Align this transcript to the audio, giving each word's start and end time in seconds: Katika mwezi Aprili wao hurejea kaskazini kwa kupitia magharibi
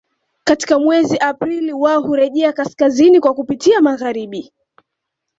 Katika 0.43 0.79
mwezi 0.79 1.17
Aprili 1.17 1.73
wao 1.73 2.01
hurejea 2.01 2.53
kaskazini 2.53 3.19
kwa 3.19 3.33
kupitia 3.33 3.81
magharibi 3.81 4.51